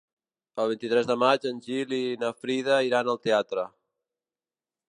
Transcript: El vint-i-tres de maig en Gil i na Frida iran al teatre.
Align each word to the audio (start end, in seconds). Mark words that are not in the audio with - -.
El 0.61 0.71
vint-i-tres 0.71 1.09
de 1.09 1.17
maig 1.23 1.45
en 1.49 1.59
Gil 1.67 1.93
i 1.97 2.01
na 2.23 2.31
Frida 2.45 2.79
iran 2.87 3.13
al 3.13 3.21
teatre. 3.27 3.67